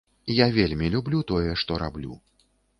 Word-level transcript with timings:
Я 0.37 0.47
вельмі 0.55 0.89
люблю 0.95 1.21
тое, 1.33 1.53
што 1.65 1.81
раблю. 1.85 2.21